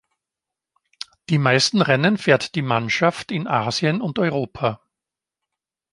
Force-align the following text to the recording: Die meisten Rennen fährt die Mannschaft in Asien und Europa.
Die 1.29 1.37
meisten 1.37 1.79
Rennen 1.83 2.17
fährt 2.17 2.55
die 2.55 2.63
Mannschaft 2.63 3.31
in 3.31 3.45
Asien 3.45 4.01
und 4.01 4.17
Europa. 4.17 4.81